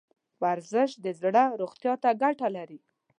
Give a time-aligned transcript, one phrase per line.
[0.43, 2.79] ورزش د زړه روغتیا ته ګټه لري.